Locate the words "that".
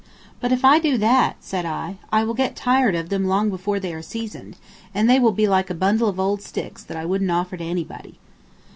0.97-1.35, 6.83-6.97